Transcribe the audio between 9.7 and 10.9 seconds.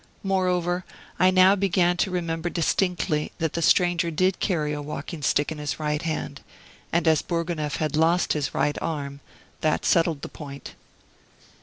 settled the point.